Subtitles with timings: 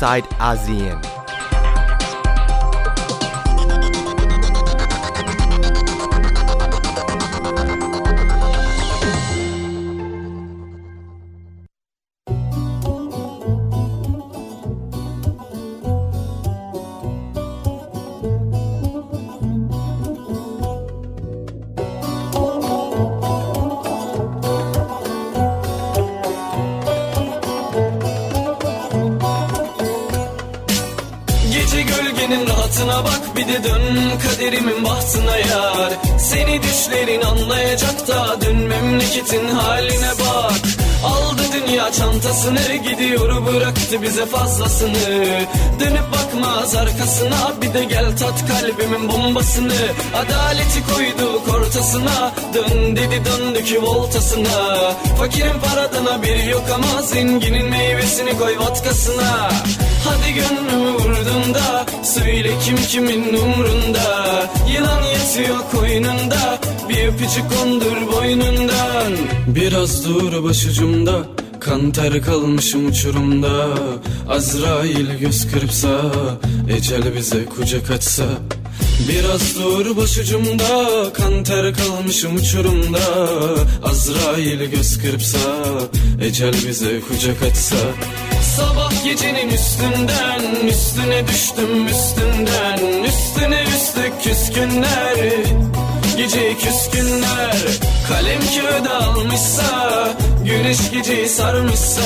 [0.00, 1.19] inside ASEAN.
[37.00, 40.52] Seni düşlerin anlayacak da dön memleketin haline bak.
[41.04, 45.46] Aldı dünya çantasını gidiyor bıraktı bize fazlasını
[46.60, 49.72] Bakmaz arkasına bir de gel tat kalbimin bombasını.
[50.14, 54.92] Adaleti koyduk ortasına dön dedi döndük voltasına.
[55.18, 59.50] Fakirin paradına bir yok ama zenginin meyvesini koy vodkasına.
[60.04, 64.24] Hadi gönlümü vurdun da Söyle kim kimin umrunda.
[64.72, 69.12] Yılan yatıyor koynunda Bir öpücük kondur boynundan.
[69.46, 71.26] Biraz dur başucumda
[71.60, 73.66] Kan ter kalmışım uçurumda.
[74.28, 76.12] Azrail göz kırpsa
[76.76, 78.24] Ecel bize kucak açsa.
[79.08, 83.00] Biraz dur başucumda Kan ter kalmışım uçurumda.
[83.82, 85.38] Azrail göz kırpsa
[86.22, 87.76] Ecel bize kucak açsa.
[88.56, 93.04] Sabah gecenin üstünden Üstüne düştüm üstünden.
[93.04, 95.16] Üstüne üstlük küskünler
[96.16, 99.64] Gece küskünler Kalem kağıda almışsa
[100.44, 102.02] Güneş geceyi sarmışsa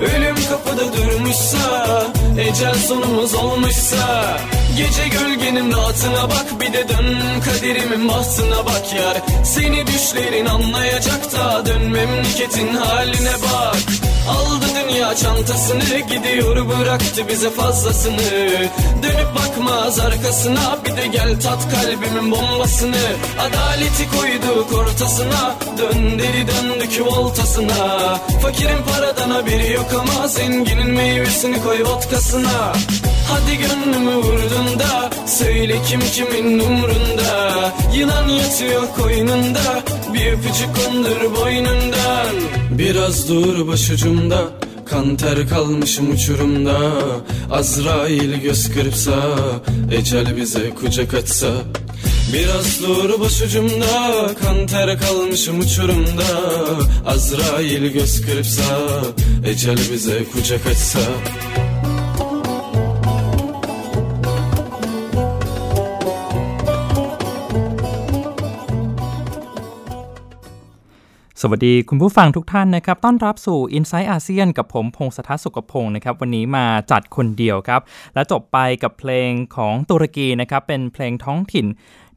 [0.00, 2.06] Ölüm kapıda durmuşsa
[2.38, 4.36] Ecel sonumuz olmuşsa.
[4.76, 9.44] Gece gölgenin rahatına bak Bir de dön kaderimin bahtına bak yar.
[9.44, 18.20] Seni düşlerin anlayacak da Dön memleketin haline bak Aldı dünya çantasını gidiyor bıraktı bize fazlasını.
[19.02, 22.96] Dönüp bakmaz arkasına bir de gel tat kalbimin bombasını.
[23.40, 28.18] Adaleti koyduk ortasına dön deli döndük voltasına.
[28.42, 32.72] Fakirin paradan haberi yok ama zenginin meyvesini koy vodkasına.
[33.30, 37.72] Hadi gönlümü vurdun da söyle kim kimin umrunda?
[37.94, 39.82] Yılan yatıyor koynunda.
[40.14, 42.34] Bir öpücük kondur boynundan.
[42.70, 44.38] Biraz dur başucumda.
[44.90, 46.78] Kan ter kalmışım uçurumda.
[47.50, 49.16] Azrail göz kırpsa
[49.92, 51.52] Ecel bize kucak açsa.
[52.32, 54.34] Biraz dur başucumda.
[54.44, 56.28] Kan ter kalmışım uçurumda.
[57.06, 58.78] Azrail göz kırpsa
[59.46, 61.00] Ecel bize kucak açsa
[71.42, 77.80] สวัสดีคุณผู้ฟังทุกท่านนะครับ ต้อนรับสู่ i n s i ซต์อาเซียนกับผมพงศธรสุกพงศ์นะครับ วันนี้มาจัดคนเดียวครับ
[78.14, 81.66] และจบไปกับเพลงของตุรกีนะครับ เป็นเพลงท้องถิ่น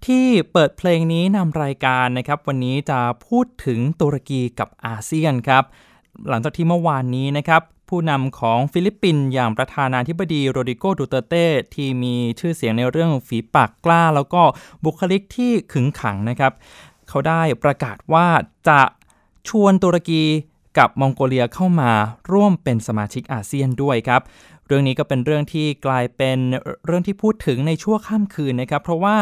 [0.06, 5.64] ที่เปิดเพลงนี้นำรายการนะครับ วันนี้จะพูดถึงตุรกีกับอาเซียนครับ
[6.30, 14.42] หลังจากที่เมื่อวานนี้นะครับผู้นำของฟิลิปปินส์อย่างประธานาธิบดีโรดิโกดูเตเต้ที่มีชื่อเสียงในเรื่องฝีปากกล้า แล้วก็
[14.86, 16.54] บุคลิกที่ขึงขังนะครับ
[17.10, 18.28] เขาได้ประกาศว่า
[18.70, 18.82] จะ
[19.50, 20.24] ชวนตุรกี
[20.78, 21.92] กับมองโกเลียเข้ามา
[22.32, 24.22] ร่วมเป็นสมาชิกอาเซียนด้วยครับ
[24.68, 26.40] เรื่องนี้ก็เป็นเรื่องที่กลายเป็น
[26.86, 29.18] เรื่องที่พูดถึงในชั่วข้ามคืนนะครับ เพราะว่า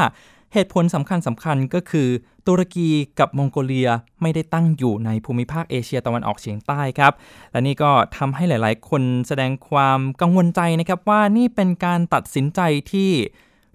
[0.53, 2.07] เหตุผลสำคัญสำคัญก็คือ
[2.47, 2.89] ตุรกี
[3.19, 3.89] กับมองโกเลีย
[4.21, 7.13] ไม่ได้ตั้งอยู่ในภูมิภาคเอเชียตะวันออกเฉียงใต้ครับ
[7.51, 12.61] และนี่ก็ทำให้หลาย ๆ คนแสดงความกังวลใจนะครับว่านี่เป็นการตัดสินใจ
[12.91, 13.11] ที่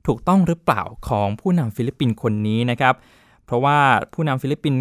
[0.07, 2.95] ถูกต้องหรือเปล่าของผู้นำฟิลิปปินส์คนนี้นะครับ
[3.47, 3.79] เพราะว่า
[4.13, 4.81] ผู้นำฟิลิปปินส์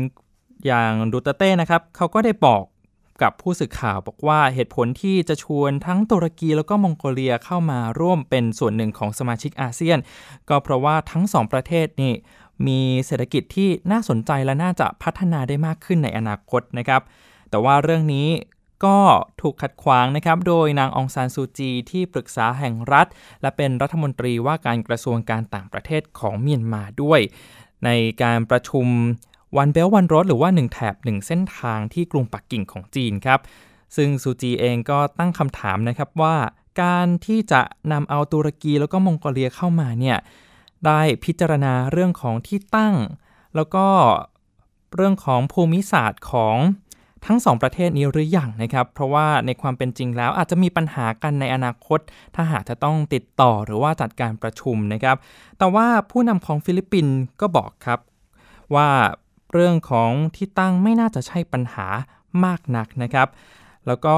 [0.65, 2.63] อย่างดูเตเต้นะครับเขาก็ได้บอก
[3.21, 9.99] กับผู้สื่อข่าวบอกว่าเหตุผลที่จะชวนทั้งตุรกีแล้วก็มองโกเลียเข้ามาร่วมเป็นส่วนหนึ่งของสมาชิกอาเซียน
[10.49, 12.13] ก็เพราะว่าทั้งสองประเทศนี่
[12.67, 17.01] มีเศรษฐกิจที่น่าสนใจและน่าจะพัฒนาได้มากขึ้นในอนาคตนะครับ
[17.49, 18.27] แต่ว่าเรื่องนี้
[18.85, 18.99] ก็
[19.41, 23.07] ถูกขัดขวางนะครับโดยนางองซานซูจีที่ปรึกษาแห่งรัฐ
[23.41, 27.19] และเป็นรัฐมนตรีว่าการกระทรวงการต่างประเทศของเมียนมาด้วย
[27.85, 27.89] ใน
[28.23, 28.87] การประชุม
[29.57, 33.39] วันเบลวันรถหรือว่า 1 แถบ 1 เส้นทางที่กรุงปักกิ่งของจีนครับ
[33.95, 36.35] ซึ่งซูจีเองก็ตั้งคำถามนะครับว่า
[36.81, 37.61] การที่จะ
[37.91, 40.17] นำเอาตุรกีแล้วก็มองโกเลียเข้ามาเนี่ย
[40.85, 42.95] ได้พิจารณาเรื่องของที่ตั้ง
[43.55, 43.85] แล้วก็
[44.95, 46.57] เรื่องของภูมิศาสตร์ของ
[47.25, 51.99] ทั้งสองประเทศนี้หรืออยังนะครับ เพราะว่าในความเป็นจริงแล้วอาจจะมีปัญหากันในอนาคต
[52.35, 55.17] ถ้าหากจะต้องติดต่อหรือว่าจัดการประชุมนะครับ
[55.57, 57.99] แต่ว่าผู้นำของฟิลิปปินส์ก็บอกครับ
[58.75, 58.89] ว่า
[59.55, 61.87] เรื่องของที่ตั้งไม่น่าจะใช่ปัญหา
[62.45, 63.27] มากนักนะครับ
[63.87, 64.17] แล้วก็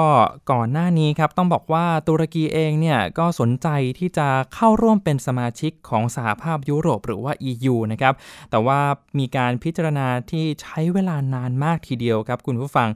[0.51, 3.67] ก่อนหน้านี้ครับต้องบอกว่าตุรกีเองเนี่ยก็สนใจ
[3.99, 8.13] ที่จะเข้าร่วมเป็นสมาชิกของสหภาพยุโรปหรือว่า EU นะครับ
[8.49, 8.79] แต่ว่า
[9.19, 12.89] มีการพิจารณาที่ใช้เวลานานมากทีเดียวครับคุณผู้ฟัง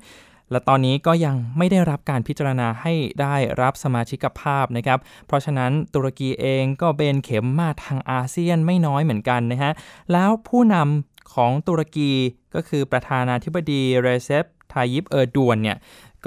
[0.52, 9.72] และตอนนี้ก็ยังไม่ได้รับการพิจารณาให้ได้รับสมาชิกภาพนะครับ เพราะฉะนั้นตุรกีเองก็เบนเข็มมาทางอาเซียนไม่น้อยเหมือนกันนะฮะ
[10.12, 12.12] แล้วผู้นำ ของตุรกี
[12.56, 15.78] ก็คือประธานาธิบดีเรเซปทายิปเออร์โดอันเนี่ย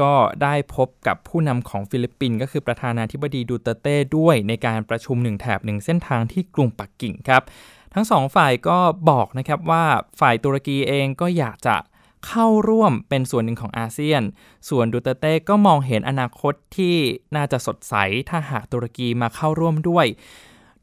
[0.00, 0.12] ก็
[0.42, 7.42] ได้พบกับผู้นำของฟิลิปปินส์ก็คือประธานาธิบดีดูเตเต้ด้วยในการประชุมหนึ่งแถบหนึ่งเส้นทางที่กรุงปักกิ่งครับ
[7.94, 8.78] ทั้งสองฝ่ายก็
[9.10, 9.84] บอกนะครับว่า
[10.20, 11.76] ฝ่ายตุรกีเองก็อยากจะ
[12.26, 14.22] เข้าร่วมเป็นส่วนหนึ่งของอาเซียน
[14.68, 16.96] ส่วนดูเตเต้ก็มองเห็นอนาคตที่
[17.36, 17.94] น่าจะสดใส
[18.30, 20.06] ถ้าหากตุรกีมาเข้าร่วมด้วย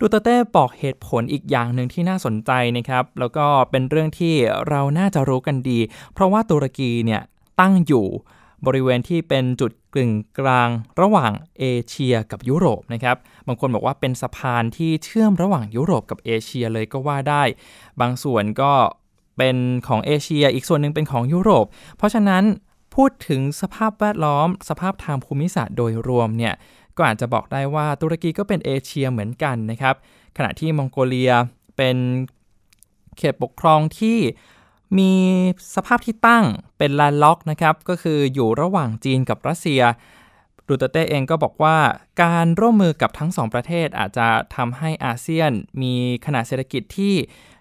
[0.04, 4.36] ดูเตเต้บอกเหตุผลอีกอย่างหนึ่งที่น่าสนใจนะครับ แล้วก็เป็นเรื่องที่
[4.70, 5.80] เราน่าจะรู้กันดี
[6.14, 7.22] เพราะว่าตุรกีเนี่ย
[7.60, 8.06] ตั้งอยู่
[8.66, 10.70] บริเวณที่เป็นจุดกึ่งกลาง
[11.02, 13.18] ระหว่างเอเชียกับยุโรปนะครับ
[13.48, 17.44] บางคนบอกว่าเป็นสะพานที่เชื่อมระหว่างยุโรปกับเอเชียเลยก็ว่าได้
[18.02, 18.74] บางส่วนก็
[19.38, 19.56] เป็น
[19.88, 21.66] ของเอเชีย อีกส่วนหนึ่งเป็นของยุโรป
[21.98, 22.44] เพราะฉะนั้น
[22.96, 26.54] พูดถึงสภาพแวดล้อม สภาพทางภูมิศาสตร์โดยรวมเนี่ย
[26.98, 29.96] ก็อาจจะบอกได้ว่าตุรกีก็เป็นเอเชียเหมือนกันนะครับ
[30.38, 31.34] ขณะที่มองโกเลีย
[31.78, 31.98] เป็น
[33.18, 34.18] เขตปกครองที่
[34.98, 35.12] มี
[35.76, 36.46] สภาพที่ตั้ง
[36.78, 39.82] เป็นแลนล็อกนะครับ ก็คืออยู่ระหว่างจีนกับรัสเซีย
[40.68, 41.78] ดูเตเต้เองก็บอกว่า
[42.24, 45.52] การร่วมมือกับทั้งสองประเทศอาจจะทำให้อาเซียน
[45.82, 45.94] มี
[46.26, 47.14] ขนาดเศรษฐกิจที่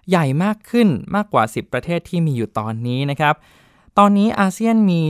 [0.09, 3.35] ใหญ่มากขึ้นมากกว่า 10 ประเทศที่มีอยู่ตอนนี้นะครับ
[3.99, 5.01] ตอนนี้อาเซียนมี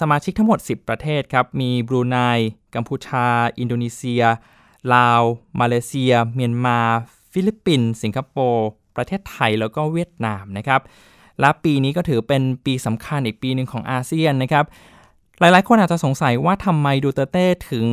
[0.00, 2.16] สมาชิกทั้งหมด 10 ประเทศครับ มีบรูไน
[2.74, 3.26] กัมพูชา
[3.58, 4.22] อินโดนีเซีย
[4.94, 5.22] ลาว
[5.60, 6.78] มาเลเซีย เมียนมา
[7.32, 10.80] ฟิลิปปินส์ สิงคโปร์ ประเทศไทย แล้วก็เวียดนามนะครับ
[11.40, 14.64] และปีนี้ก็ถือเป็นปีสำคัญอีกปีหนึ่งของอาเซียนนะครับ
[15.40, 17.86] หลายๆ คนอาจจะสงสัยว่าทำไมดูเตเต้ถึง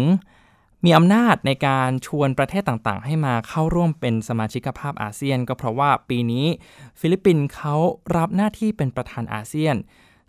[0.86, 6.46] มีอำนาจในการชวนประเทศต่างๆ ให้มาเข้าร่วมเป็นสมาชิกภาพอาเซียน ก็เพราะว่าปีนี้
[7.00, 7.76] ฟิลิปปินส์เขา
[8.18, 9.76] รับหน้าที่เป็นประธานอาเซียน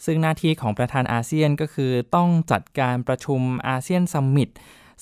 [0.04, 4.50] ซึ่งหน้าที่ของประธานอาเซียนก็คือต้องจัดการประชุมอาเซียน summit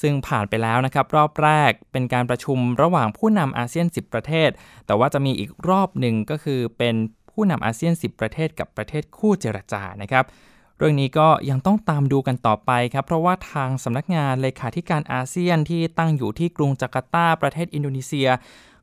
[0.03, 4.51] ซึ่งผ่านไปแล้วนะครับ รอบแรกเป็นการประชุมระหว่างผู้นำอาเซียน 10 ประเทศ
[4.87, 6.95] แต่ว่าจะมีอีกรอบหนึ่งก็คือเป็น
[7.31, 10.25] ผู้นำอาเซียน 10 ประเทศกับประเทศคู่เจรจานะครับ
[10.79, 18.29] เรื่องนี้ก็ยังต้องตามดูกันต่อไปครับ เพราะว่าทางสำนักงานเลขาธิการอาเซียนที่ตั้งอยู่ที่กรุงจาการ์ตาประเทศอินโดนีเซีย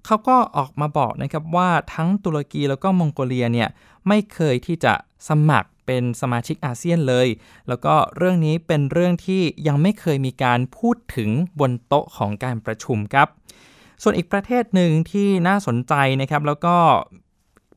[0.06, 3.70] เขาก็ออกมาบอกนะครับว่าทั้งตุรกีแล้วก็มองโกเลียเนี่ย
[4.08, 4.94] ไม่เคยที่จะ
[5.30, 7.28] สมัคร เป็นสมาชิกอาเซียนเลย
[7.68, 13.28] แล้วก็เรื่องนี้เป็นเรื่องที่ยังไม่เคยมีการพูดถึงบนโต๊ะของการประชุมครับ
[14.04, 16.76] ส่วนอีกประเทศหนึ่งที่น่าสนใจนะครับ แล้วก็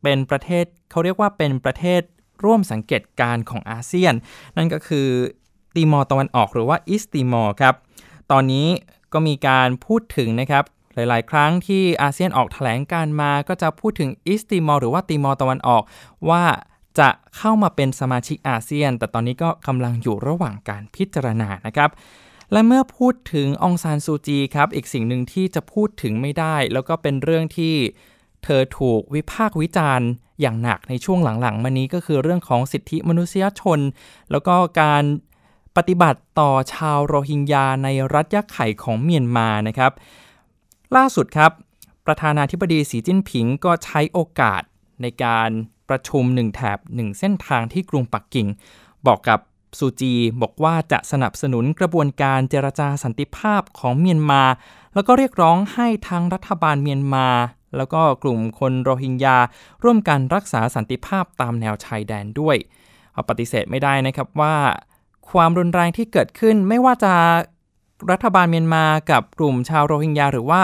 [0.03, 2.03] เป็นประเทศเขาเรียกว่าเป็นประเทศ
[2.45, 4.15] ร่วมสังเกตการณ์ของอาเซียน
[4.57, 5.09] นั่นก็คือ
[5.75, 7.75] ตีมอร์ตะวันออกหรือว่า East Timor ครับ
[8.31, 8.67] ตอนนี้
[9.13, 10.65] ก็มีการพูดถึงนะครับ
[10.95, 15.83] หลาย ๆ ครั้งที่อาเซียนออกแถลงการณ์มาก็จะพูดถึง East Timor หรือว่าตีมอร์ตะวันออก
[16.31, 16.43] ว่า
[16.99, 21.91] จะเข้ามาเป็นสมาชิกอาเซียน แต่ตอนนี้ก็กำลังอยู่ระหว่างการพิจารณานะครับ
[22.53, 27.75] และเมื่อพูดถึงองซานซูจีครับ อีกสิ่งหนึ่งที่จะพูดถึงไม่ได้ แล้วก็เป็นเรื่องที่
[28.45, 30.09] เธอถูกวิพากษ์วิจารณ์
[30.41, 33.81] อย่างหนักในช่วงหลังๆ มานี้ก็คือเรื่องของสิทธิมนุษยชน
[34.31, 35.05] แล้วก็การ
[35.77, 39.93] ปฏิบัติต่อชาวโรฮิงญาในรัฐยักษ์ไข่ของเมียนมานะครับ
[40.97, 41.51] ล่าสุดครับ
[42.07, 44.63] ประธานาธิบดีสีจิ้นผิงก็ใช้โอกาส
[45.03, 45.51] ในการ
[45.93, 48.47] ประชุมหนึ่งแถบหนึ่งเส้นทางที่กรุงปักกิ่ง
[49.07, 49.41] บอกกับ
[49.79, 54.43] ซูจีบอกว่าจะสนับสนุนกระบวนการเจรจาสันติภาพของเมียนมา
[54.95, 57.29] แล้วก็เรียกร้องให้ทางรัฐบาลเมียนมา
[57.77, 59.37] แล้วก็กลุ่มคนโรฮิงญา
[59.85, 62.57] ร่วมกันรักษาสันติภาพตามแนวชายแดนด้วย
[63.13, 64.55] เอปฏิเสธไม่ได้นะครับว่า
[65.31, 67.15] ความรุนแรงที่เกิดขึ้นไม่ว่าจะ
[68.13, 70.61] รัฐบาลเมียนมากับกลุ่มชาวโรฮิงญาหรือว่า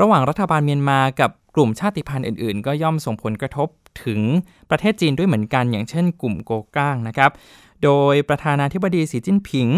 [0.00, 3.68] ระหว่างรัฐบาลเมียนมากับกลุ่มชาติพันธุ์อื่นๆ ก็ย่อมส่งผลกระทบ
[4.04, 4.20] ถึง
[4.70, 7.30] ประเทศจีนด้วยเหมือนกัน อย่างเช่นกลุ่มโกก้างนะครับ
[7.84, 9.68] โดยประธานาธิบดีสีจิ้นผิง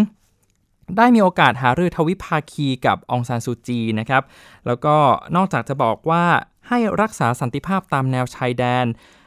[0.97, 4.23] ได้มีโอกาสหารือทวิภาคีกับองซานซูจีนะครับ
[4.67, 4.97] แล้วก็
[5.37, 6.25] นอกจากจะบอกว่า
[6.69, 8.87] ให้รักษาสันติภาพตามแนวชายแดน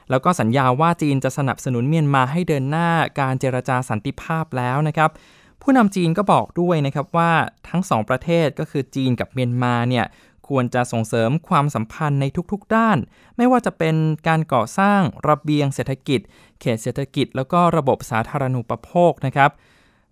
[0.09, 2.89] แล้วก็สัญญาว่าจีนจะสนับสนุนเมียนมาให้เดินหน้า
[3.19, 5.09] การเจรจาสันติภาพแล้วนะครับ
[5.61, 7.31] ผู้นำจีนก็บอกด้วยนะครับว่า
[7.69, 10.05] ทั้งสองประเทศก็คือจีนกับเมียนมาเนี่ย
[10.47, 12.97] ควรจะส่งเสริมความสัมพันธ์ในทุกๆด้าน
[13.37, 13.95] ไม่ว่าจะเป็น
[14.27, 16.19] การก่อสร้างระเบียงเศรษฐกิจ
[16.59, 19.51] เขตเศรษฐกิจ แล้วก็ระบบสาธารณูปโภคนะครับ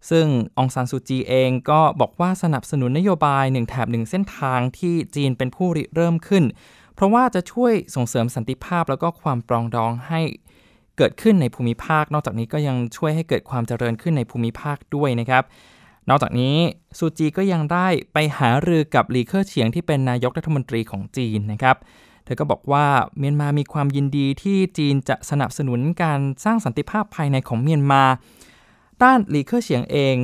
[0.09, 0.27] ซึ่ง
[0.57, 6.43] องซานซูจีเองก็บอกว่าสนับสนุนนโยบายหนึ่งแถบหนึ่งเส้นทางที่จีนเป็นผู้ริเริ่มขึ้น
[6.95, 10.21] เพราะว่าจะช่วยส่งเสริมสันติภาพแล้วก็ความปรองดองให้
[10.97, 15.43] เกิดขึ้นในภูมิภาค นอกจากนี้ก็ยังช่วยให้เกิดความเจริญขึ้นในภูมิภาคด้วยนะครับ
[16.09, 16.57] นอกจากนี้
[16.97, 21.77] ซูจีก็ยังได้ไปหารือกับหลี่เค่อเฉียงที่เป็นนายกรัฐมนตรีของจีนนะครับ
[22.25, 22.85] เธอก็บอกว่า
[23.17, 28.03] เมียนมามีความยินดีที่จีนจะสนับสนุนการสร้างสันติภาพภายในของเมียนมา
[29.03, 30.15] ด้านหลี่เค่อเฉียงเอง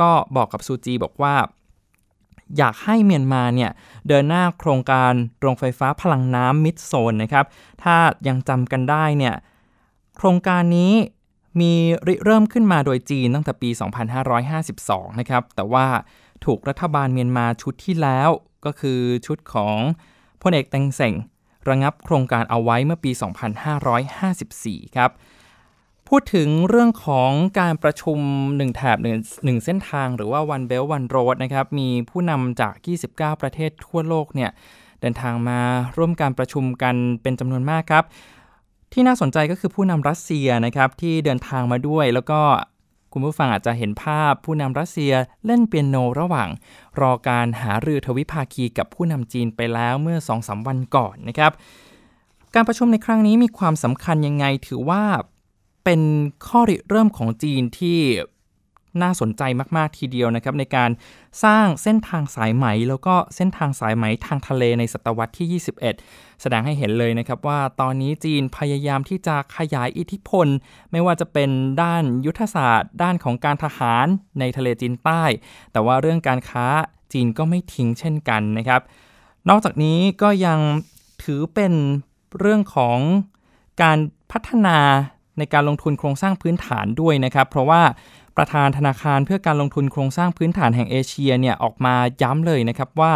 [0.00, 1.34] ก็บอกกับซูจีบอกว่า
[2.56, 3.70] อยากให้เมียนมาเนี่ย
[4.08, 7.44] เดินหน้าโครงการโรงไฟฟ้าพลังน้ำมิตโซนนะครับ
[7.82, 7.96] ถ้า
[8.28, 9.34] ยังจำกันได้เนี่ย
[10.16, 10.92] โครงการนี้
[11.60, 11.72] มี
[12.06, 13.70] ริเริ่มขึ้นมาโดยจีนตั้งแต่ปี
[14.44, 15.86] 2552 นะครับ แต่ว่า
[16.44, 18.30] ถูกรัฐบาลเมียนมาชุดที่แล้ว
[18.64, 19.76] ก็คือชุดของ
[20.42, 21.14] พลเอกแตงเซ็ง
[21.68, 23.10] ระงับโครงการเอาไว้เมื่อปี
[24.28, 25.10] 2554 ครับ
[26.08, 32.74] พูดถึงเรื่องของการประชุม 1 แถบหนึ่งหนึ่งเส้นทางหรือว่า One Belt One Road นะครับ มีผู้นำจาก
[33.08, 34.50] 29 ประเทศทั่วโลกเนี่ย
[35.00, 35.60] เดินทางมา
[35.96, 38.04] ร่วมการประชุมกันเป็นจำนวนมากครับ
[38.92, 42.40] ที่น่าสนใจก็คือผู้นำรัสเซียนะครับที่เดินทางมาด้วย แล้วก็
[43.12, 45.12] คุณผู้ฟังอาจจะเห็นภาพผู้นำรัสเซีย
[45.46, 46.48] เล่นเปียโนระหว่าง
[47.00, 51.52] รอการหารือทวิภาคีกับผู้นำจีนไปแล้วเมื่อ2อสวันก่อนนะครับ
[52.54, 55.02] การประชุมในครั้งนี้มีความสำคัญยังไงถือว่า
[55.84, 56.00] เป็น
[56.46, 57.98] ข้อริเริ่มของจีนที่
[59.02, 59.42] น่าสนใจ
[59.76, 60.90] มากๆทีเดียวนะครับในการ
[61.44, 65.62] สร้างเส้นทางสายไหม แล้วก็เส้นทางสายไหมทางทะเลในศตวรรษที่
[66.00, 70.46] 21 แสดงให้เห็นเลยนะครับว่าตอนนี้จีนพยายามที่จะขยายอิทธิพล
[70.92, 71.50] ไม่ว่าจะเป็น
[71.82, 74.06] ด้านยุทธศาสตร์ ด้านของการทหาร
[74.40, 75.22] ในทะเลจีนใต้
[75.72, 76.66] แต่ว่าเรื่องการค้า
[77.12, 78.80] จีนก็ไม่ทิ้งเช่นกันนะครับ
[79.48, 80.58] นอกจากนี้ก็ยัง
[81.22, 81.72] ถือเป็น
[82.38, 82.98] เรื่องของ
[83.82, 83.98] การ
[84.32, 84.78] พัฒนา
[85.38, 87.82] ในการลงทุนโครงสร้างพื้นฐานด้วยนะครับ เพราะว่า
[88.36, 93.12] ประธานธนาคารเพื่อการลงทุนโครงสร้างพื้นฐานแห่งเอเชียเนี่ยออกมาย้ำเลยนะครับว่า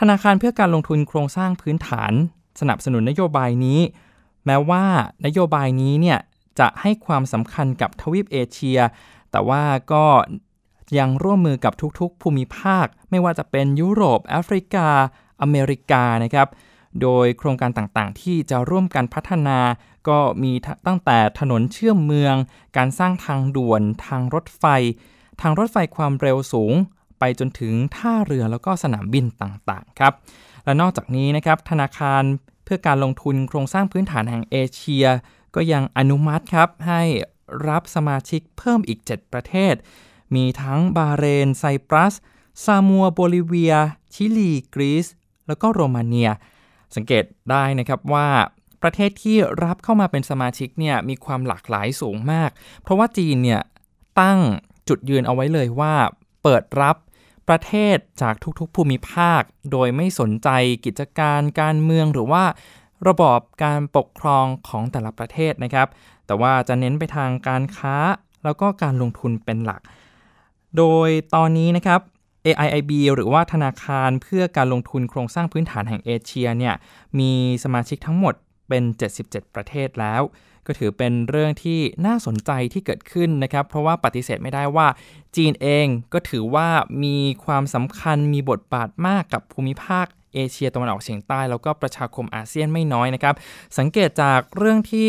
[0.00, 2.12] ธนาคารเพื่อการลงทุนโครงสร้างพื้นฐาน
[2.60, 3.80] สนับสนุนนโยบายนี้
[4.46, 4.84] แม้ว่า
[5.26, 6.18] นโยบายนี้เนี่ย
[6.58, 8.78] จะให้ความสำคัญกับทวีปเอเชีย
[9.30, 10.04] แต่ว่าก็
[10.98, 14.88] ยังร่วมมือกับทุกๆ ภูมิภาค ไม่ว่าจะเป็นยุโรป แอฟริกา
[15.42, 16.48] อเมริกานะครับ
[17.02, 19.58] โดยโครงการต่างๆ ที่จะร่วมกันพัฒนา
[20.08, 20.52] ก็มี
[20.86, 22.34] ตั้งแต่ถนนเชื่อมเมือง
[22.76, 24.64] การสร้างทางด่วน ทางรถไฟ
[25.40, 26.74] ทางรถไฟความเร็วสูง
[27.18, 30.12] ไปจนถึงท่าเรือแล้วก็สนามบินต่างๆ ครับ
[30.64, 32.22] และนอกจากนี้นะครับธนาคาร
[32.64, 35.06] เพื่อการลงทุนโครงสร้างพื้นฐานแห่งเอเชีย
[35.54, 37.02] ก็ยังอนุมัติครับให้
[37.68, 39.74] รับสมาชิกเพิ่มอีก 7 ประเทศ
[40.34, 42.14] มีทั้งบาเรน ไซปรัส
[42.64, 43.74] ซามัว โบลิเวีย
[44.14, 45.06] ชิลี กรีซ
[45.46, 46.30] แล้วก็โรมาเนีย
[46.96, 48.28] สังเกตได้นะครับว่า
[48.82, 52.50] ประเทศที่รับเข้ามาเป็นสมาชิกเนี่ยมีความหลากหลายสูงมาก
[52.82, 53.60] เพราะว่าจีนเนี่ย
[54.20, 54.38] ตั้ง
[54.88, 55.94] จุดยืนเอาไว้เลยว่า
[56.42, 56.96] เปิดรับ
[57.48, 60.48] ประเทศจากทุกๆภูมิภาค โดยไม่สนใจ
[60.84, 62.44] กิจการการเมืองหรือว่า
[63.08, 65.88] ระบอบการปกครองของแต่ละประเทศนะครับ
[66.26, 67.96] แต่ว่าจะเน้นไปทางการค้า
[68.44, 69.80] แล้วก็การลงทุนเป็นหลัก
[70.76, 72.00] โดยตอนนี้นะครับ
[72.46, 76.74] AIIB หรือว่าธนาคารเพื่อการลงทุนโครงสร้างพื้นฐานแห่งเอเชียเนี่ย
[77.18, 77.32] มี
[77.64, 78.34] สมาชิกทั้งหมด
[78.68, 78.84] เป็น
[79.18, 80.22] 77 ประเทศแล้ว
[80.66, 84.88] ก็ถือเป็นเรื่องที่น่าสนใจที่เกิดขึ้นนะครับ เพราะว่าปฏิเสธไม่ได้ว่า
[85.36, 86.68] จีนเองก็ถือว่า
[87.04, 93.34] มีความสำคัญมีบทบาทมากกับภูมิภาคเอเชียตะวันออกเฉียงใต้ แล้วก็ประชาคมอาเซียนไม่น้อยนะครับ
[93.78, 95.08] สังเกตจากเรื่องที่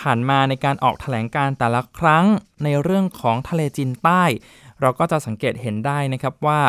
[0.00, 2.24] ผ่านๆมาในการออกแถลงการแต่ละครั้ง
[2.64, 4.22] ในเรื่องของทะเลจีนใต้
[4.82, 6.60] เราก็จะสังเกตเห็นได้นะครับว่า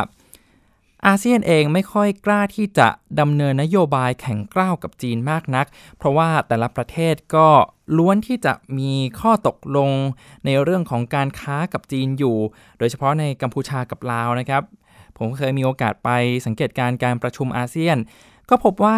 [1.08, 2.88] อาเซียนเองไม่ค่อยกล้าที่จะ
[3.20, 5.66] ดำเนินนโยบายแข่งกล้าวกับจีนมากนัก
[5.98, 7.48] เพราะว่าแต่ละประเทศก็
[7.98, 9.92] ล้วนที่จะมีข้อตกลง
[10.46, 12.38] ในเรื่องของการค้ากับจีนอยู่
[12.78, 14.64] โดยเฉพาะในกัมพูชากับลาวนะครับ
[15.18, 16.10] ผมเคยมีโอกาสไป
[16.46, 17.98] สังเกตการการประชุมอาเซียน
[18.50, 18.98] ก็พบว่า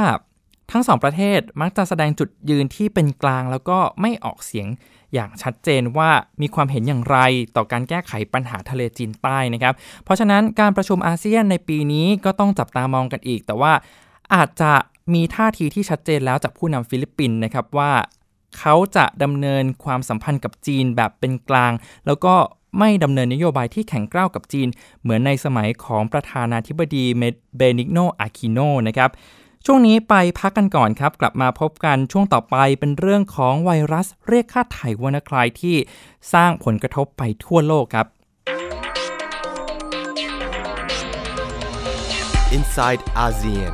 [0.71, 4.67] ทั้งสองประเทศมักจะแสดงจุดยืนที่เป็นกลางแล้วก็ไม่ออกเสียง
[5.15, 6.09] อย่างชัดเจนว่า
[6.41, 7.17] มีความเห็นอย่างไร
[7.55, 13.73] ต่อการแก้ไขปัญหาทะเลจีนใต้นะครับ เพราะฉะนั้นการประชุมอาเซียนในปีนี้ก็ต้องจับตามองกันอีก แต่ว่า
[14.33, 14.73] อาจจะ
[15.13, 17.91] มีท่าทีที่ชัดเจนแล้วจากผู้นำฟิลิปปินส์นะครับว่า
[18.57, 21.71] เขาจะดำเนินความสัมพันธ์กับจีนแบบเป็นกลาง
[22.05, 22.35] แล้วก็
[22.79, 24.67] ไม่ดำเนินนโยบายที่แข็งกร้าวกับจีน
[25.01, 27.05] เหมือนในสมัยของประธานาธิบดี
[27.57, 29.11] เบนิกโนอาคิโนนะครับ
[29.67, 35.75] ช่วงนี้ไปพักกันก่อนครับ กลับมาพบกันช่วงต่อไปเป็นเรื่องของไวรัสเรียกค่าไถ่วานาคลายที่
[36.33, 38.07] สร้างผลกระทบไปทั่วโลกครับ
[42.57, 43.73] Inside ASEAN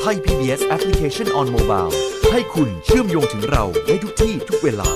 [0.00, 4.90] ไทย PBS Application on Mobile ให้คุณเชื่อมโยงถึงเราได้ทุกที่ทุกเวลา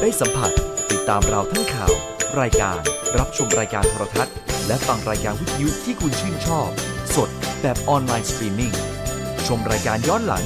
[0.00, 0.50] ได้สัมผัส
[0.90, 1.92] ติดตามเราทั้งข่าว
[2.40, 2.78] รายการ
[3.18, 4.34] รับชมรายการโทรทัศน์
[4.66, 6.68] และฟังรายการวิทยุที่คุณชื่นชอบ
[7.16, 7.28] สด
[7.62, 8.72] แบบออนไลน์สตรีมมิ่ง
[9.46, 10.44] ชมรายการย้อนหลัง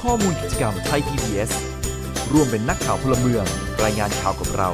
[0.00, 1.50] ข้อมูลกิจกรรมไทย PBS
[2.32, 3.44] ร่วมเป็นนักข่าวพลเมือง
[3.82, 4.70] รายงานข่าวกับเรา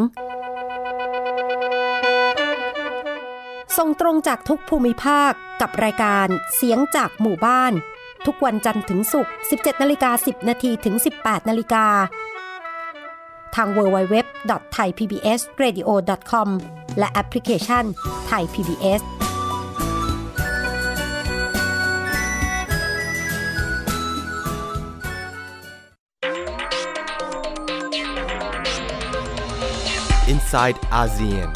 [3.82, 7.74] ส่งตรงจากทุกภูมิภาคกับรายการเสียงจากหมู่บ้าน
[8.26, 11.86] ทุกวันจันทร์ถึงศุกร์ 17 นาฬิกา 10 นาทีถึง 18 นาฬิกา
[13.56, 16.50] ทาง www.thaipbsradio.com
[17.00, 17.86] และแอปพลิเคชัน
[18.30, 19.02] Thai PBS
[30.34, 31.52] inside ASEAN.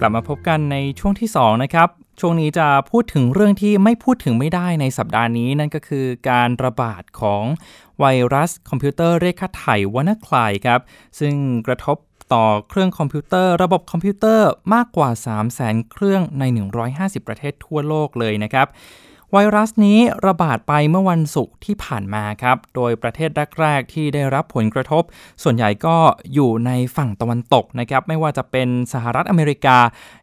[0.00, 1.88] กลับมาพบกันในช่วงที่ 2 นะครับ
[2.20, 7.44] ช่วงนี้จะพูดถึงเรื่องที่ไม่พูดถึงไม่ได้ในสัปดาห์นี้ นั่นก็คือการระบาดของ
[8.00, 10.80] ไวรัสคอมพิวเตอร์เรียกค่าไถ่ WannaCry ครับ
[11.18, 11.34] ซึ่ง
[11.66, 11.96] กระทบ
[12.32, 16.44] ต่อเครื่องคอมพิวเตอร์ ระบบคอมพิวเตอร์มากกว่า 3 0 0 0 0 0 เครื่องใน
[16.86, 18.66] 150 ประเทศทั่วโลกเลยนะครับ
[19.32, 23.30] ไวรัสนี้ระบาดไปเมื่อวันศุกร์ที่ผ่านมาครับ โดยประเทศ
[23.60, 25.02] แรกๆ ที่ได้รับผลกระทบ
[25.42, 25.96] ส่วนใหญ่ก็
[26.34, 29.78] อยู่ในฝั่งตะวันตกนะครับ ไม่ว่าจะเป็นสหรัฐอเมริกา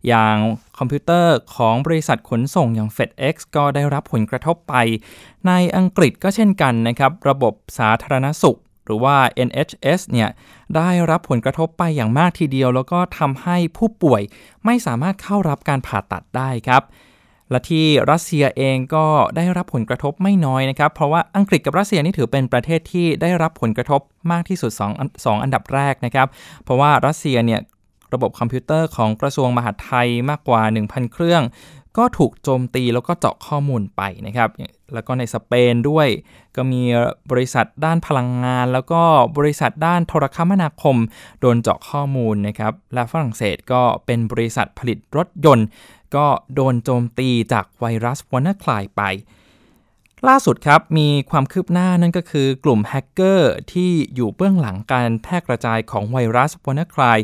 [0.07, 0.35] อย่าง
[0.77, 4.75] คอมพิวเตอร์ของบริษัทขนส่งอย่าง FedEx ก็ได้รับผลกระทบไป
[5.47, 9.15] ในอังกฤษก็เช่นกันนะครับ ระบบสาธารณสุขหรือว่า
[9.47, 10.29] NHS เนี่ย
[10.75, 14.21] ได้รับผลกระทบไปอย่างมากทีเดียว แล้วก็ทำให้ผู้ป่วย
[14.65, 16.83] ไม่สามารถเข้ารับการผ่าตัดได้ครับ
[17.53, 26.27] และที่รัสเซียเองก็ได้รับผลกระทบไม่น้อยนะครับ เพราะว่าอังกฤษกับรัสเซียนี่ถือเป็นประเทศที่ได้รับผลกระทบมากที่สุด2อัน2อันดับแรกนะครับ
[26.63, 27.59] เพราะว่ารัสเซียเนี่ย
[28.13, 31.43] ระบบคอมพิวเตอร์ของกระทรวงมหาดไทยมากกว่า 1,000 เครื่อง
[31.97, 34.49] ก็ถูกโจมตีแล้วก็เจาะข้อมูลไปนะครับ
[34.93, 36.07] แล้วก็ในสเปนด้วย
[36.55, 36.81] ก็มี
[37.31, 39.01] บริษัทด้านพลังงาน แล้วก็
[39.37, 40.97] บริษัทด้านโทรคมนาคม
[41.39, 45.67] โดนเจาะข้อมูลนะครับ และฝรั่งเศสก็เป็นบริษัทผลิตรถยนต์
[46.15, 49.01] ก็โดนโจมตีจากไวรัส WannaCry ไป
[50.27, 57.19] ล่าสุดครับมีความคืบหน้านั่นก็คือกลุ่มแฮกเกอร์ที่อยู่เบื้องหลังการแพร่กระจายของไวรัส WannaCry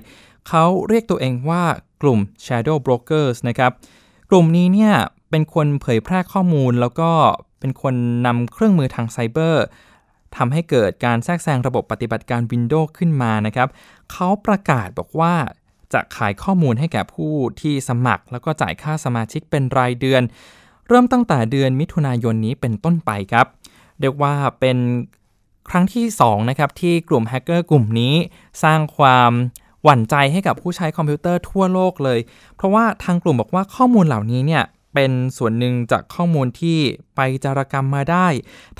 [0.47, 1.63] เขาเรียกตัวเองว่า
[2.01, 3.71] กลุ่ม Shadow Brokers นะครับ
[4.29, 4.93] กลุ่มนี้เนี่ย
[5.29, 7.11] เป็นคนเผยแพร่ข้อมูลแล้วก็
[7.59, 9.65] เป็นคนนำเครื่องมือทางไซเบอร์
[10.37, 13.69] ทำให้เกิดการแทรกแซงระบบปฏิบัติการ Windows ขึ้นมานะครับ
[14.11, 15.33] เขาประกาศบอกว่า
[15.93, 20.21] จะขายข้อมูลให้แก่ผู้ที่สมัคร แล้วก็จ่ายค่าสมาชิกเป็นรายเดือน
[20.87, 23.47] เริ่มตั้งแต่เดือนมิถุนายนนี้เป็นต้นไปครับ
[23.99, 24.77] เรียกว่าเป็น
[25.69, 28.13] ครั้งที่2นะครับที่กลุ่มแฮกเกอร์กลุ่มนี้
[28.63, 29.31] สร้างความ
[29.83, 32.19] หวั่นใจให้กับผู้ใช้คอมพิวเตอร์ทั่วโลกเลย
[32.55, 36.79] เพราะว่าทางกลุ่มบอกว่าข้อมูลเหล่านี้เนี่ย เป็นส่วนหนึ่งจากข้อมูลที่
[37.15, 38.27] ไปจารกรรมมาได้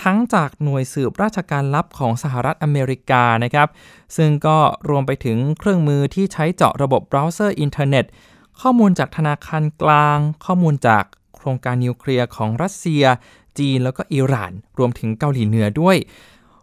[0.03, 3.67] ทั้งจากหน่วยสืบราชการลับของสหรัฐอเมริกานะครับ
[4.17, 4.57] ซึ่งก็
[4.89, 8.05] รวมไปถึงเครื่องมือที่ใช้เจาะระบบเบราว์เซอร์อินเทอร์เน็ต
[8.61, 11.03] ข้อมูลจากธนาคารกลาง ข้อมูลจาก
[11.35, 13.03] โครงการนิวเคลียร์ของรัสเซีย
[13.59, 15.97] จีนแล้วก็อิหร่าน รวมถึงเกาหลีเหนือด้วย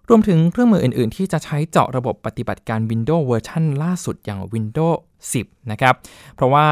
[0.08, 4.98] รวมถึงเครื่องมืออื่น ๆ ที่จะใช้เจาะระบบปฏิบัติการ Windows เวอร์ชันล่าสุดอย่าง Windows
[5.34, 5.94] 10 นะครับ
[6.34, 6.66] เพราะว่า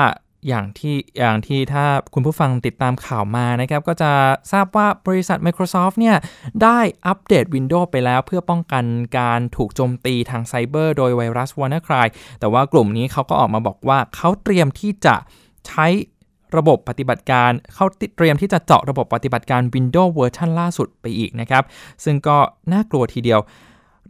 [0.49, 4.13] อย่างที่อย่างที่ถ้าคุณผู้ฟังติดตามข่าวมานะครับ ก็จะ
[4.53, 6.17] ทราบว่าบริษัท Microsoft เนี่ย
[6.63, 8.85] ได้อัปเดต Windows ไปแล้ว เพื่อป้องกัน
[9.19, 12.07] การถูกโจมตีทางไซเบอร์โดยไวรัส WannaCry
[12.41, 15.15] แต่ว่ากลุ่มนี้เขาก็ออกมาบอกว่าเขาเตรียมที่จะ
[15.67, 15.87] ใช้
[16.57, 21.65] ระบบปฏิบัติการเขาเตรียมที่จะเจาะระบบปฏิบัติการ Windows เวอร์ชันล่าสุดไปอีกนะครับ
[22.05, 22.37] ซึ่งก็
[22.73, 23.41] น่ากลัวทีเดียว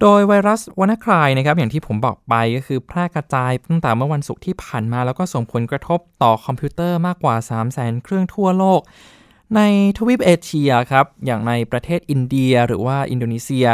[0.00, 8.80] โดยไวรัส WannaCry นะครับอย่างที่ผมบอกไปก็คือแพร่กระจายตั้งแต่เมื่อวันศุกร์ที่ผ่านมา แล้วก็ส่งผลกระทบต่อคอมพิวเตอร์มากกว่า 3 0 0 0 0 0 เครื่องทั่วโลก
[9.56, 9.60] ใน
[9.98, 13.68] ทวีปเอเชียครับอย่างในประเทศอินเดียหรือว่าอินโดนีเซีย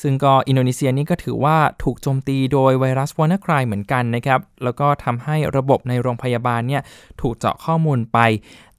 [0.00, 6.82] ซึ่งก็อินโดนีเซียนี่ก็ถือว่าถูกโจมตีโดยไวรัส WannaCry เหมือนกันนะครับแล้วก็ทำให้ระบบในโรงพยาบาลเนี่ย
[7.20, 8.18] ถูกเจาะข้อมูลไป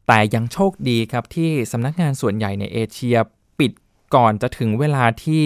[0.08, 3.18] แต่ยังโชคดีครับที่สำนักงานส่วนใหญ่ในเอเชีย
[3.60, 3.72] ปิด
[4.16, 5.44] ก่อนจะถึงเวลาที่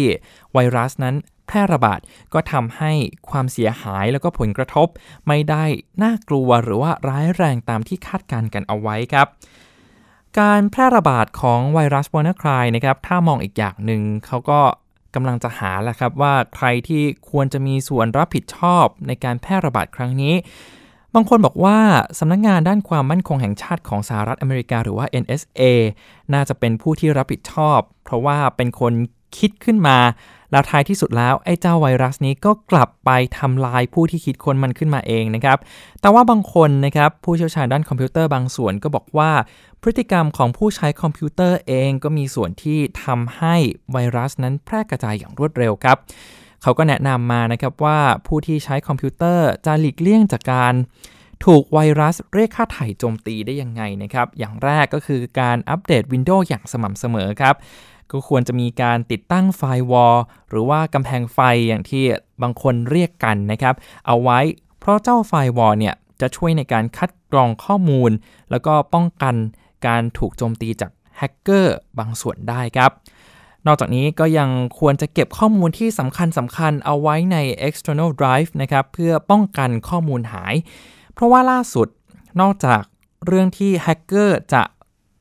[0.54, 1.16] ไวรัสนั้น
[1.52, 2.00] แพร่ระบาด
[2.34, 2.92] ก็ทำให้
[3.30, 4.88] ความเสียหายแล้วก็ผลกระทบ
[5.28, 5.66] ไม่ได้
[6.04, 9.28] น่ากลัวหรือว่าร้ายแรงตามที่คาดการณ์กันเอาไว้ครับ
[10.40, 14.60] การแพร่ระบาดของไวรัสวานาคลายนะครับ ถ้ามองอีกอย่างหนึ่งเขาก็
[15.16, 20.36] กำลังจะหาแหละครับว่าใครที่ควรจะมีส่วนรับผิดชอบในการแพร่ระบาดครั้งนี้
[21.16, 21.78] บางคนบอกว่า
[22.20, 25.62] สำนักงงานด้านความมั่นคงแห่งชาติของสหรัฐอเมริกาหรือว่า NSA
[26.34, 28.94] น่าจะเป็นผู้ที่รับผิดชอบ เพราะว่าเป็นคน
[29.38, 29.98] คิดขึ้นมา
[30.52, 35.58] แล้วท้ายที่สุดแล้วไอ้เจ้าไวรัสนี้ก็กลับไปทำลายผู้ที่คิดค้นมันขึ้นมาเองนะครับ
[36.02, 39.32] แต่ว่าบางคนนะครับผู้เชี่ยวชาญด้านคอมพิวเตอร์บางส่วนก็บอกว่า
[39.82, 43.56] พฤติกรรมของผู้ใช้คอมพิวเตอร์เองก็มีส่วนที่ทำให้
[43.92, 45.98] ไวรัสนั้นแพร่กระจายอย่างรวดเร็วครับ
[46.62, 50.74] เขาก็แนะนำมานะครับว่าผู้ที่ใช้คอมพิวเตอร์จะหลีกเลี่ยงจากการ
[51.46, 57.56] ถูกไวรัสเรียกค่าไถ่โจมตีได้ยังไงนะครับ อย่างแรกก็คือการอัปเดต Windows อย่างสม่ำเสมอครับ
[58.12, 60.18] ก็ควรจะมีการติดตั้ง firewall
[60.50, 62.04] หรือว่ากำแพงไฟอย่างที่
[62.42, 63.76] บางคนเรียกกันนะครับ
[64.08, 64.40] เอาไว้
[64.80, 68.12] เพราะเจ้า firewall เนี่ยจะช่วยในการคัดกรองข้อมูล
[68.52, 69.36] แล้วก็ป้องกัน
[69.88, 72.92] การถูกโจมตีจากแฮกเกอร์บางส่วนได้ครับ
[73.66, 80.54] นอกจากนี้ก็ยังควรจะเก็บข้อมูลที่สำคัญสำคัญเอาไว้ใน external drive นะครับ เพื่อป้องกันข้อมูลหาย
[81.14, 81.88] เพราะว่าล่าสุด
[82.42, 82.82] นอกจาก
[83.26, 84.64] เรื่องที่แฮกเกอร์จะ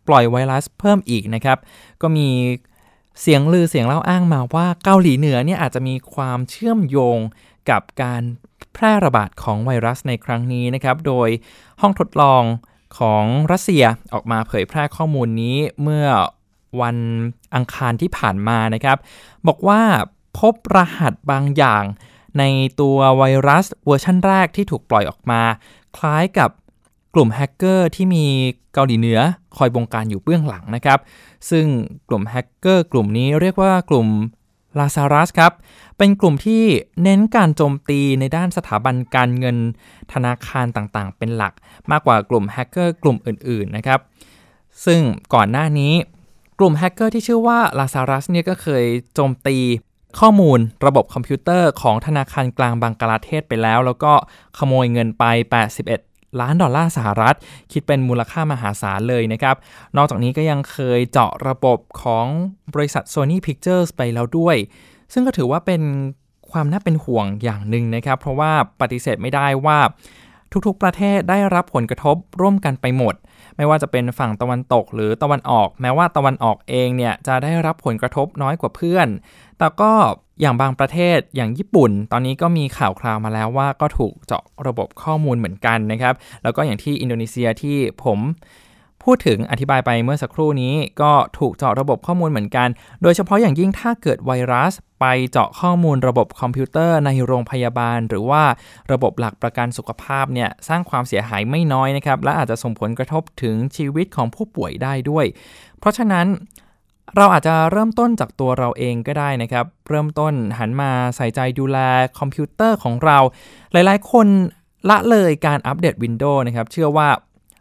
[0.08, 1.58] ปล่อยไวรัสเพิ่มอีกนะครับ
[2.02, 2.28] ก็มี
[3.20, 7.18] เสียงลือเสียงเล่าอ้างมาว่าเกาหลีเหนือเนี่ยอาจจะมีความเชื่อมโยง
[7.70, 8.22] กับการ
[8.72, 11.28] แพร่ระบาดของไวรัสในครั้งนี้นะครับ โดย
[11.80, 12.42] ห้องทดลอง
[12.98, 16.06] ของรัสเซียออกมาเผยแพร่ข้อมูลนี้เมื่อ
[16.80, 16.96] วัน
[17.54, 18.98] อังคารที่ผ่านมานะครับ
[19.46, 19.80] บอกว่า
[20.38, 21.84] พบรหัสบางอย่าง
[22.38, 22.44] ใน
[22.80, 25.42] ตัวไวรัสเวอร์ชันแรกที่ถูกปล่อยออกมา
[25.96, 26.50] คล้ายกับ
[27.14, 28.26] กลุ่มแฮกเกอร์ที่มี
[28.74, 29.20] เกาหลีเหนือ
[29.56, 30.98] คอยบงการอยู่เบื้องหลังนะครับ
[31.50, 31.66] ซึ่ง
[32.08, 34.08] กลุ่มแฮกเกอร์กลุ่มนี้เรียกว่ากลุ่ม
[34.78, 35.52] Lazarus ครับ
[35.98, 36.62] เป็นกลุ่มที่
[37.02, 39.56] เน้นการโจมตีในด้านสถาบันการเงิน
[40.12, 41.52] ธนาคารต่างๆ เป็นหลัก
[41.90, 44.00] มากกว่ากลุ่มแฮกเกอร์กลุ่มอื่นๆนะครับ
[44.84, 45.00] ซึ่ง
[45.34, 45.92] ก่อนหน้านี้
[46.58, 49.56] กลุ่มแฮกเกอร์ที่ชื่อว่า Lazarus เนี่ยก็เคยโจมตี
[50.20, 54.12] ข้อมูลระบบคอมพิวเตอร์ของธนาคารกลางบังกลาเทศไปแล้ว แล้วก็
[54.58, 55.24] ขโมยเงินไป
[55.70, 56.09] 81
[56.40, 57.34] ล้านดอลลาร์สหรัฐ
[57.72, 59.56] คิดเป็นมูลค่ามหาศาลเลยนะครับ
[59.96, 62.26] นอกจากนี้ก็ยังเคยเจาะระบบของ
[62.74, 64.56] บริษัท Sony Pictures ไปแล้วด้วย
[65.12, 65.82] ซึ่งก็ถือว่าเป็น
[66.50, 69.78] ความน่าเป็นห่วงอย่างหนึ่งนะครับ เพราะว่าปฏิเสธไม่ได้ว่า
[70.66, 73.14] ทุกๆ ประเทศได้รับผลกระทบร่วมกันไปหมด
[73.56, 79.08] ไม่ว่าจะเป็นฝั่งตะวันตกหรือตะวันออก แม้ว่าตะวันออกเองเนี่ยจะได้รับผลกระทบน้อยกว่าเพื่อน
[79.60, 79.92] แต่ก็
[80.40, 88.18] อย่างบางประเทศอย่างญี่ปุ่น ตอนนี้ก็มีข่าวคราวมาแล้วว่าก็ถูกเจาะระบบข้อมูลเหมือนกันนะครับ แล้วก็อย่างที่อินโดนีเซียที่ผม
[89.04, 92.68] พูดถึงอธิบายไปเมื่อสักครู่นี้ก็ถูกเจาะระบบข้อมูลเหมือนกัน
[93.02, 98.42] โดยเฉพาะอย่างยิ่งถ้าเกิดไวรัสไปเจาะข้อมูลระบบคอมพิวเตอร์ในโรงพยาบาล หรือว่า
[98.92, 105.26] ระบบหลักประกันสุขภาพเนี่ยสร้างความเสียหายไม่น้อยนะครับ และอาจจะส่งผลกระทบถึงชีวิตของผู้ป่วยได้ด้วย
[105.78, 106.26] เพราะฉะนั้น
[107.16, 111.78] เราอาจจะเริ่มต้นจากตัวเราเองก็ได้นะครับ เริ่มต้นหันมาใส่ใจดูแล
[112.18, 113.18] คอมพิวเตอร์ของเรา
[113.72, 114.26] หลายๆ คน
[114.90, 117.08] ละเลยการอัปเดต Windows นะครับ เชื่อว่า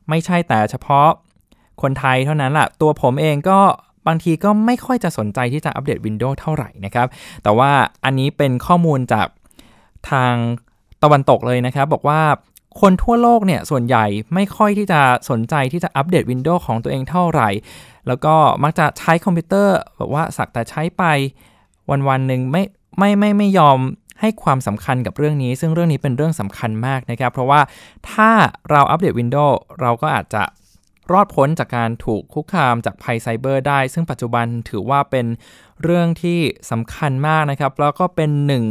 [0.09, 1.07] ไม่ใช่แต่เฉพาะ
[1.81, 3.59] คนไทยเท่านั้นละตัวผมเองก็
[4.07, 7.07] บางทีก็ไม่ค่อยจะสนใจที่จะอัปเดต Windows เท่าไหร่นะครับ
[7.43, 7.71] แต่ว่า
[8.05, 9.27] อันนี้เป็นข้อมูลจาก
[10.11, 10.33] ทาง
[11.03, 12.21] ตะวันตกเลยนะครับ บอกว่า
[12.81, 17.49] คนทั่วโลกเนี่ยส่วนใหญ่ไม่ค่อยที่จะสนใจที่จะอัปเดต Windows ของตัวเองเท่าไหร่
[18.07, 21.03] แล้วก็มักจะใช้คอมพิวเตอร์แบบว่าสักแต่ใช้ไป
[21.89, 22.63] วันวันหนึ่งไม่
[22.97, 23.79] ไม่ไม่ไม่ยอม
[24.21, 27.61] ให้ความสำคัญกับเรื่องนี้ ซึ่งเรื่องนี้เป็นเรื่องสำคัญมากนะครับ เพราะว่า
[28.11, 28.29] ถ้า
[28.69, 30.43] เราอัปเดต Windows เราก็อาจจะ
[31.11, 35.25] รอดพ้นจากการถูกคุกคามจากภัยไซเบอร์ได้ ซึ่งปัจจุบันถือว่าเป็น
[35.83, 36.39] เรื่องที่
[36.71, 38.65] สำคัญมากนะครับ แล้วก็เป็นหนึ่ง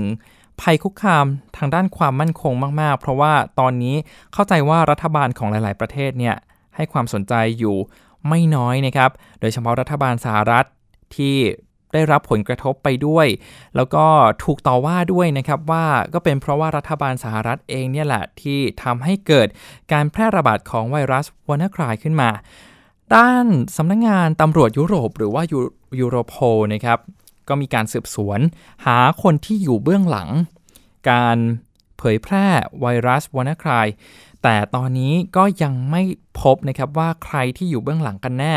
[0.60, 1.24] ภัยคุกคาม
[1.56, 3.96] ทางด้านความมั่นคงมาก ๆ เพราะว่าตอนนี้
[4.32, 6.36] เข้าใจว่ารัฐบาลของหลาย ๆ ประเทศเนี่ย
[6.76, 7.76] ให้ความสนใจอยู่
[8.28, 10.64] ไม่น้อยนะครับ โดยเฉพาะรัฐบาลสหรัฐ
[11.16, 11.36] ที่
[11.94, 13.26] ได้รับผลกระทบไปด้วย
[13.76, 14.06] แล้วก็
[14.44, 19.48] ถูกต่อว่าด้วยนะครับว่าก็เป็นเพราะว่ารัฐบาลสหรัฐเองเนี่ยแหละที่ทำให้เกิด
[19.92, 22.30] การแพร่ระบาดของไวรัสวานาครายขึ้นมา
[23.14, 25.42] ด้านสำนักงงานตำรวจยุโรปหรือว่า
[26.00, 26.34] ยูโรโพ
[26.74, 26.98] นะครับ
[27.48, 28.40] ก็มีการสืบสวน
[28.86, 30.28] หาคนที่อยู่เบื้องหลัง
[31.10, 31.38] การ
[31.98, 32.46] เผยแพร่
[32.80, 33.86] ไวรัสวานาคราย
[34.42, 36.02] แต่ตอนนี้ก็ยังไม่
[36.42, 38.54] พบนะครับว่าใครที่อยู่เบื้องหลังกันแน่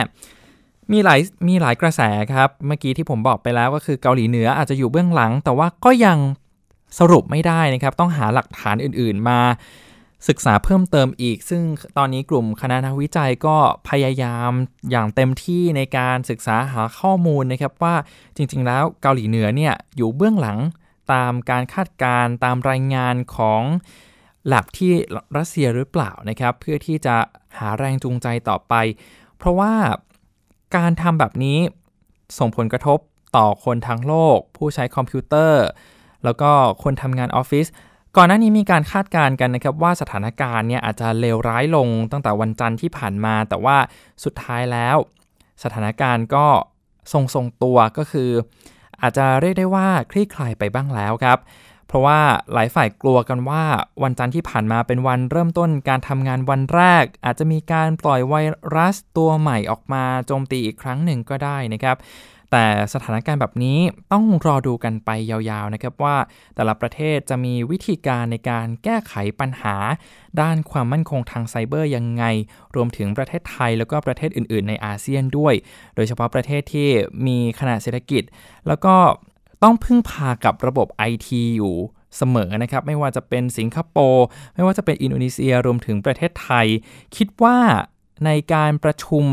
[0.92, 2.02] มีหลายมีหลายกระแส
[2.34, 6.18] ครับ เมื่อกี้ที่ผมบอกไปแล้วก็คือเกาหลีเหนืออาจจะอยู่เบื้องหลัง แต่ว่าก็ยัง
[7.00, 9.40] สรุปไม่ได้นะครับ ต้องหาหลักฐานอื่นๆมา
[10.30, 11.62] ศึกษาเพิ่มเติมอีก ซึ่ง
[11.98, 13.58] ตอนนี้กลุ่มคณะนักวิจัยก็
[13.90, 14.52] พยายาม
[14.92, 17.96] อย่างเต็มที่ในการศึกษาหาข้อมูลนะครับว่า
[18.36, 20.58] จริงๆ แล้วเกาหลีเหนือเนี่ยอยู่เบื้องหลัง
[21.14, 23.64] ตามการคาดการณ์ตามรายงานของ
[24.48, 24.92] หลับที่
[25.38, 27.16] รัสเซียหรือเปล่านะครับ เพื่อที่จะ
[27.60, 28.74] หาแรงจูงใจต่อไป
[29.38, 29.74] เพราะว่า
[30.76, 31.60] การทำแบบนี้
[32.38, 33.00] ส่งผลกระทบ
[33.38, 35.64] ต่อคนทั้งโลก ผู้ใช้คอมพิวเตอร์
[36.24, 36.52] แล้วก็
[36.84, 37.68] คนทำงานออฟฟิศ
[38.18, 43.78] ก่อนหน้านี้มีการคาดการณ์กันนะครับว่าสถานการณ์เนี่ยอาจจะเลวร้ายลงตั้งแต่วันจันทร์ที่ผ่านมา แต่ว่า
[44.24, 44.98] สุดท้ายแล้ว
[45.64, 46.48] สถานการณ์ก็
[47.14, 48.32] ทรงทรงตัวก็คือ
[49.02, 51.38] อาจจะเรียกได้ว่าคลี่คลายไปบ้างแล้วครับ
[51.92, 52.22] เพราะว่า
[52.54, 53.64] หลายฝ่ายกลัวกันว่า
[54.04, 58.36] วันจันทร์ที่ผ่านมาเป็นวันเริ่มต้นการทำงานวันแรก อาจจะมีการปล่อยไว
[58.76, 61.98] รัสตัวใหม่ออกมาโจมตีอีกครั้งหนึ่งก็ได้นะครับ
[62.52, 63.80] แต่สถานการณ์แบบนี้
[64.12, 66.18] ต้องรอดูกันไปยาวๆนะครับว่า
[66.56, 69.76] แต่ละประเทศจะมีวิธีการในการแก้ไขปัญหา
[70.42, 72.24] ด้านความมั่นคงทางไซเบอร์ยังไง
[72.76, 75.54] รวมถึงประเทศไทยแล้วก็ประเทศอื่นๆ ในอาเซียนด้วย
[75.96, 76.90] โดยเฉพาะประเทศที่
[77.28, 78.24] มีขนาดเศรษฐกิจ
[78.68, 78.96] แล้วก็
[79.64, 81.76] ต้องพึ่งพากับระบบ IT อยู่
[82.18, 86.68] เสมอนะครับ ไม่ว่าจะเป็นสิงคโปร์ไม่ว่าจะเป็นอินโดนีเซียรวมถึงประเทศไทย
[87.16, 87.58] คิดว่า
[88.26, 89.26] ในการประชุม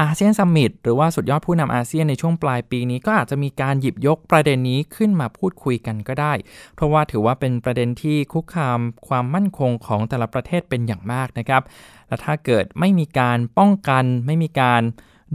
[0.00, 6.32] อาเซียน summit หรือว่าสุดยอดผู้นำอาเซียนในช่วงปลายปีนี้ก็อาจจะมีการหยิบยกประเด็นนี้ขึ้นมาพูดคุยกันก็ได้
[6.74, 11.62] เพราะว่าถือว่าเป็นประเด็นที่คุกคามความมั่นคงของแต่ละประเทศเป็นอย่างมากนะครับ
[12.08, 14.82] และถ้าเกิดไม่มีการป้องกัน ไม่มีการ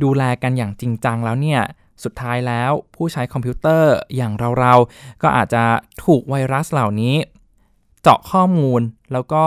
[0.03, 1.61] ดูแลกันอย่างจริงจังแล้วเนี่ย
[2.03, 5.63] สุดท้ายแล้วผู้ใช้คอมพิวเตอร์อย่างเราๆ ก็อาจจะ
[6.05, 7.15] ถูกไวรัสเหล่านี้
[8.01, 8.81] เจาะข้อมูล
[9.13, 9.45] แล้วก็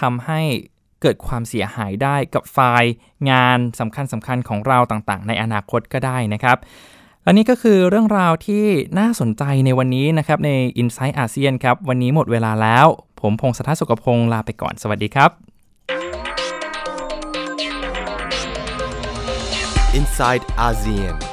[0.00, 0.40] ทำให้
[1.02, 2.92] เกิดความเสียหายได้กับไฟล์
[3.30, 6.56] งานสำคัญสำคัญของเราต่างๆ ในอนาคตก็ได้นะครับ
[7.22, 8.64] และนี่ก็คือเรื่องราวที่
[8.98, 10.50] น่าสนใจในวันนี้นะครับ ใน
[10.82, 12.86] Insight อาเซียนครับ วันนี้หมดเวลาแล้ว
[13.20, 15.30] ผมพงศธรสุขพงศ์ลาไปก่อนสวัสดีครับ
[19.98, 21.29] Inside ASEAN.